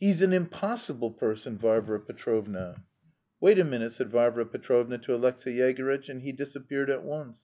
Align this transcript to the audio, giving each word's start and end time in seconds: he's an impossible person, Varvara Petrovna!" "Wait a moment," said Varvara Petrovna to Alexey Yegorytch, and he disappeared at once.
he's 0.00 0.22
an 0.22 0.32
impossible 0.32 1.10
person, 1.10 1.58
Varvara 1.58 2.00
Petrovna!" 2.00 2.82
"Wait 3.42 3.58
a 3.58 3.62
moment," 3.62 3.92
said 3.92 4.08
Varvara 4.08 4.46
Petrovna 4.46 4.96
to 4.96 5.14
Alexey 5.14 5.56
Yegorytch, 5.58 6.08
and 6.08 6.22
he 6.22 6.32
disappeared 6.32 6.88
at 6.88 7.04
once. 7.04 7.42